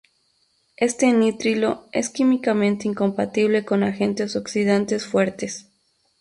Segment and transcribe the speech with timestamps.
[0.77, 5.69] Este nitrilo es químicamente incompatible con agentes oxidantes fuertes.